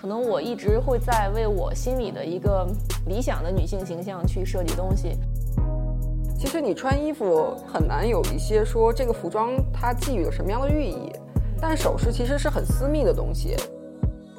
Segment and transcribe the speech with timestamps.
[0.00, 2.66] 可能我一直会在为我心里的一个
[3.06, 5.14] 理想的女性形象去设计东西。
[6.38, 11.12] 其实你穿衣服很难有一些说这个服装它寄予了什么样的寓意，
[11.60, 13.54] 但首饰其实是很私密的东西。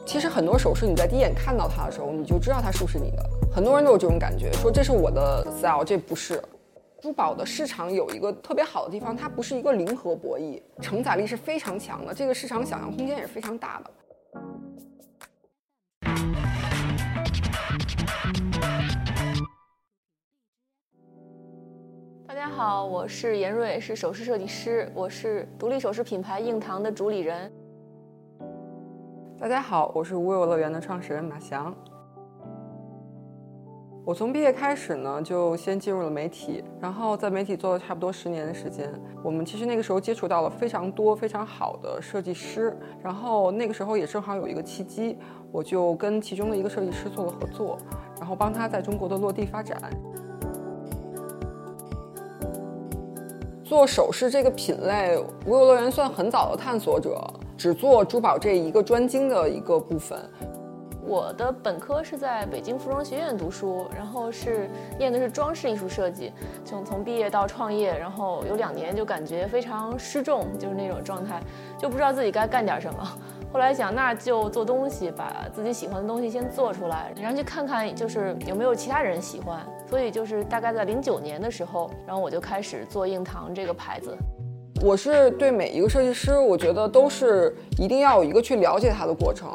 [0.04, 3.23] 其实很多首饰你在第一眼看到它的时候，你就知道它是不是你的。
[3.54, 6.42] 很多人都有这种感觉，说这是我的 style，这不是。
[7.00, 13.92] 珠宝的市场有一个特别好的地方，它不是一个零和博弈，承载力是非常强的，这个市场想象空间也是非常大的。
[22.41, 27.54] 大家好，我是严瑞，是首饰设计师，我是独立首饰品牌硬糖的主理人。
[29.37, 31.71] 大家好，我是无有乐园的创始人马翔。
[34.03, 38.92] 我从毕业开始呢，就先进入了媒体，然后在媒体做了差不多十年的时间。
[39.23, 45.16] 我们其实那个时候接触到了非常多非常好的设计师，然后那个时候也正好有一个契机，
[45.52, 47.78] 我就跟其中的一个设计师做了合作，
[48.17, 49.80] 然后帮他在中国的落地发展。
[53.72, 57.17] 做首饰这个品类，无忧乐园算很早的探索者，
[57.58, 60.19] 只做珠宝这一个专精的一个部分。
[61.05, 66.33] 我的本科是在北京服装学院读书，然后是念的是装饰艺术设计。
[66.66, 71.42] 就从毕业到创业，然后有两年就感觉非常失重，就是那种状态，
[71.80, 73.17] 就不知道自己该干点什么。
[73.53, 79.66] 后来想，那就做东西，把自己喜欢的东西先做出来，然后去看看就是有没有其他人喜欢。
[79.92, 84.16] 所以就是大概在零九年的时候，然后我就开始做硬糖这个牌子。
[84.81, 89.50] 我是对每一个设计师，我觉得都是一定要有一个去了解他的过程。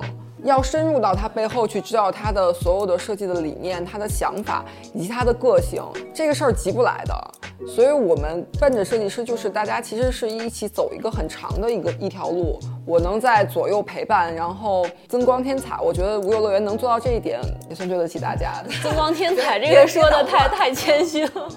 [0.45, 4.62] 要深入到他背后去知道他的所有的设计的理念、他的想法
[4.93, 7.15] 以及他的个性，这个事儿急不来的。
[7.65, 12.59] 所以，我们奔着设计师，就是大家其实是一起走一个很长的一个一条路。
[12.84, 15.78] 我能在左右陪伴，然后增光添彩。
[15.81, 18.62] 我觉得无忧乐园能做到这一点，也算对得起大家。
[18.83, 21.49] 增光添彩这个说的太太谦虚了。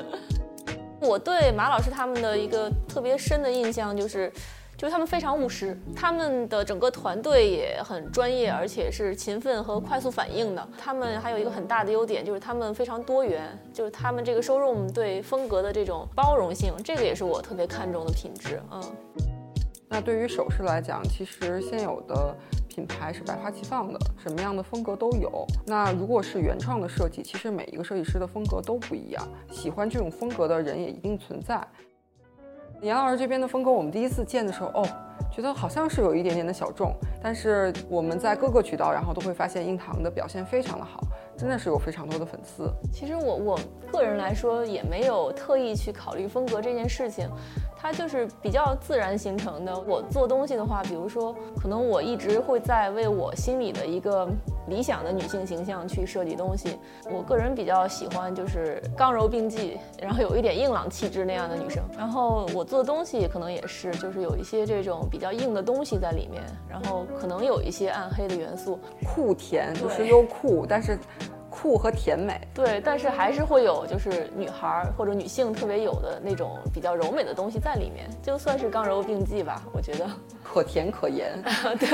[1.02, 4.32] 我对马老师他们的一个特别深的印象就是。
[4.80, 10.70] 就是他们非常务实，他们的整个团队也很专业，而且是勤奋和快速反应的。
[10.78, 18.62] 他们还有一个很大的优点，就是他们非常多元，就是他们这个 showroom 对风格的这种包容性，这个也是我特别看重的品质。
[18.72, 18.82] 嗯，
[19.90, 22.34] 那对于首饰来讲，其实现有的
[22.70, 25.46] 品牌是百花齐放的，什么样的风格都有。
[25.66, 31.68] 那如果是原创的设计，其实每一个设计师的风格都不一样，喜欢这种风格的人也一定存在。
[32.82, 34.88] 严老师这边的风格，我们第一次见的时候，哦，
[35.30, 41.02] 觉得好像是有一点点的小众，但是我们在各个渠道，然后都会发现硬糖的表现非常的好，
[41.38, 42.72] 真的是有非常多的粉丝。
[42.92, 43.60] 其实我我
[43.92, 47.30] 个人来说，也没有特意去考虑风格这件事情。
[47.82, 49.74] 它就是比较自然形成的。
[49.88, 54.28] 我做东西的话，比如说，可能我一直会在为我心里的一个
[54.70, 56.78] 理想的女性形象去设计东西。
[57.12, 61.84] 我个人比较喜欢就是刚柔并济，然后有一点硬朗气质那样的女生。
[61.98, 70.98] 然后我做东西可能也是，就是有一些这种比较硬的东西在里面，然后可能有一些暗黑的元素，酷甜就是又酷，但是。
[71.52, 80.08] 酷和甜美，对，但是还是会有就是女孩或者女性特别有的那种比较柔美的东西在里面，就算是刚柔并济吧，我觉得
[80.44, 81.42] 可甜可盐。
[81.78, 81.90] 对，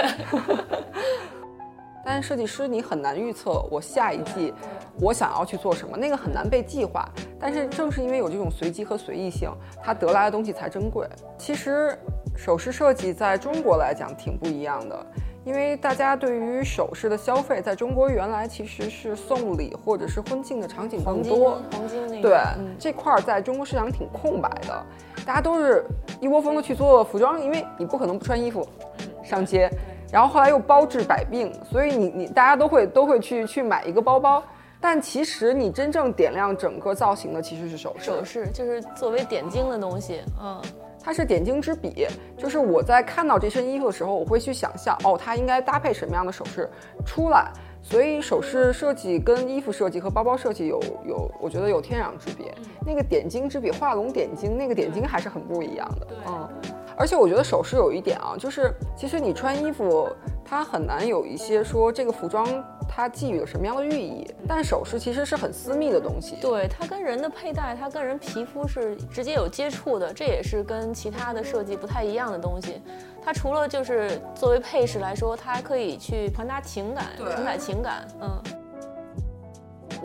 [2.05, 4.53] 但是设计师你很难预测我下一季
[5.01, 7.03] 我想要去做什么，那个很难被计划。
[7.39, 9.49] 但是正是因为有这种随机和随意性，
[9.83, 11.07] 它得来的东西才珍贵。
[11.37, 11.97] 其实
[12.37, 15.05] 首饰设计在中国来讲挺不一样的。
[15.43, 22.39] 因为大家对于首饰的消费，在中国原来其实是送礼或者是婚庆的场景更多，黄金那对
[22.79, 24.85] 这块儿在中国市场挺空白的，
[25.23, 25.85] 大家都是
[26.19, 28.67] 一窝蜂的去做服装，因为你不可能不穿衣服
[29.23, 29.69] 上街，
[30.11, 34.43] 然后后来又包治百病，所以你你大家都会都会去去买一个包包，
[34.79, 40.61] 但其实你真正点亮整个造型的其实是首饰，首饰就是作为点睛的东西，嗯。
[41.07, 46.67] 它是点睛之笔，就是我在看到这身衣服的时候，我会去想象，哦，它应该搭配什么样的首饰
[47.05, 47.51] 出来。
[47.87, 52.51] 所以首饰设计跟衣服设计和包包设计有有，我觉得有天壤之别。
[52.83, 56.07] 那个点睛之笔画龙点睛，那个点睛还是很不一样的。
[56.27, 56.49] 嗯，
[56.97, 60.09] 而且我觉得首饰有一点啊，就是其实你穿衣服，
[60.45, 62.63] 它很难有一些说这个服装。
[62.87, 64.25] 它寄予了什么样的寓意？
[64.47, 72.81] 但首饰其实是很私密的东西，对它跟人的佩戴，它跟人皮肤是直接有接触的，这也是跟其他的设计不太一样的东西。
[73.21, 78.07] 它除了就是作为配饰来说，它还可以去传达情感，承载情感。
[78.21, 78.41] 嗯，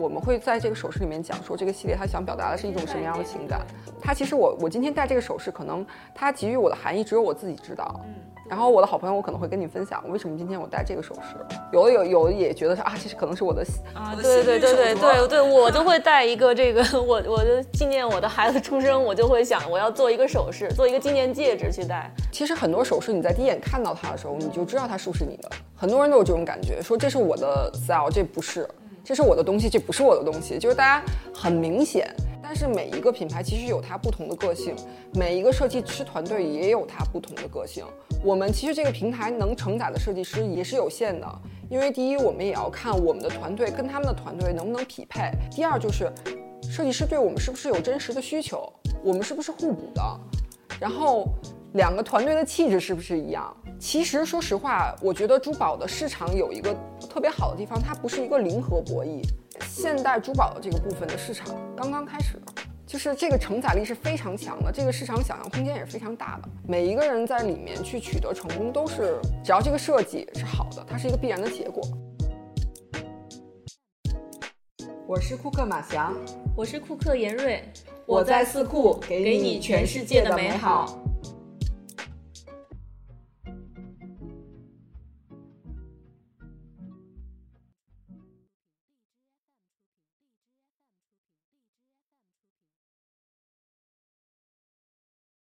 [0.01, 3.61] 我们会在这个首饰里面讲说这个系列它想表达的是一种什么样的情感。
[4.01, 8.01] 它其实我我今天戴这个首饰，可能它给予我的含义只有我自己知道。
[8.49, 11.37] 然后我的好朋友，我可能会跟你分享为什么今天我戴这个首饰。
[11.71, 13.63] 有的有有的也觉得是啊，其实可能是我的
[13.93, 22.11] 啊，对对对对对对，我就会戴一个这个， 我我就纪念我的孩子出生，我就会想我要做一个首饰，做一个纪念戒指去戴。
[22.29, 25.49] 其实很多首饰你在第一眼看到它的时候，你就知道它是不是你的。
[25.77, 28.67] 很多人都有这种感觉，说这是我的 style，这不是，
[29.03, 32.13] 这是我的东西，这不是我的东西，就是大家很明显。
[32.43, 34.75] 但是每一个品牌其实有它不同的个性，
[35.13, 37.85] 每一个设计师团队也有它不同的个性。
[38.23, 41.27] 我们其实这个平台能承载的设计师也是有限的，
[41.69, 46.11] 因为第一，我们也要看我们的团队跟他们的团队能不能匹配；第二，就是
[46.69, 48.71] 设计师对我们是不是有真实的需求，
[49.01, 50.19] 我们是不是互补的，
[50.79, 51.25] 然后
[51.73, 53.55] 两个团队的气质是不是一样。
[53.79, 56.75] 其实说实话，我觉得珠宝的市场有一个
[57.09, 59.21] 特别好的地方，它不是一个零和博弈，
[59.69, 62.37] 现代珠宝的这个部分的市场刚刚开始。
[62.85, 66.49] 就是这个承载力是非常强的，这个市场想象空间也是非常大的。
[66.67, 71.81] 每一个人在里面去取得成功，都是只要这个设计是好的，它是一个必然的结果。
[75.07, 76.13] 我是库克马翔，
[76.53, 77.63] 我是库克严瑞，
[78.05, 80.99] 我在四库给你全世界的美好。